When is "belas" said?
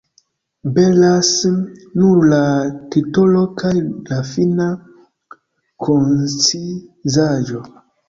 0.77-1.29